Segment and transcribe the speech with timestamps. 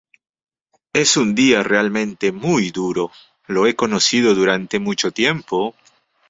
[0.93, 3.11] Es un día realmente muy duro...
[3.45, 5.75] Lo he conocido durante mucho tiempo.